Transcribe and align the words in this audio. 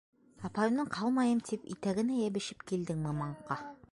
Апайымдан 0.47 0.89
ҡалмайым, 0.95 1.43
тип 1.51 1.69
итәгенә 1.75 2.17
йәбешеп 2.23 2.65
килдеңме, 2.71 3.15
маңҡа? 3.23 3.63